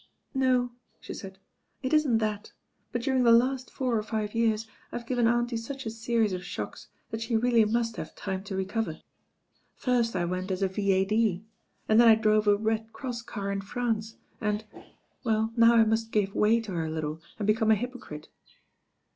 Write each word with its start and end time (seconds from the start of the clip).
"No," 0.33 0.71
she 0.99 1.13
said; 1.13 1.37
"it 1.83 1.93
isn't 1.93 2.17
that; 2.17 2.53
but 2.91 3.03
during 3.03 3.21
the 3.21 3.31
last 3.31 3.69
four 3.69 3.95
or 3.95 4.01
five 4.01 4.33
years 4.33 4.65
I've 4.91 5.05
given 5.05 5.27
auntie 5.27 5.57
such 5.57 5.85
a 5.85 5.91
series 5.91 6.33
of 6.33 6.43
shocks, 6.43 6.87
that 7.11 7.21
she 7.21 7.37
really 7.37 7.65
must 7.65 7.97
have 7.97 8.15
time 8.15 8.43
to 8.45 8.55
recover. 8.55 9.01
First 9.75 10.15
I 10.15 10.25
went 10.25 10.49
as 10.49 10.63
a 10.63 10.67
V.A.D., 10.67 11.43
then 11.85 12.01
I 12.01 12.15
drove 12.15 12.47
a 12.47 12.57
Red 12.57 12.91
Cross 12.91 13.21
car 13.21 13.51
In 13.51 13.61
France 13.61 14.15
and— 14.41 14.65
^well, 15.23 15.55
now 15.55 15.75
I 15.75 15.83
must 15.83 16.09
give 16.11 16.33
way 16.33 16.59
to 16.61 16.71
her 16.71 16.85
a 16.85 16.89
little 16.91 17.21
and 17.37 17.45
become 17.45 17.69
a 17.69 17.75
hypocrite." 17.75 18.29